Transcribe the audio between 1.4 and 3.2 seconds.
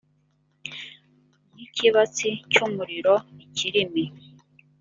nk ikibatsi cy umuriro